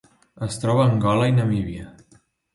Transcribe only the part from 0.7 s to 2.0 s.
a Angola i Namíbia.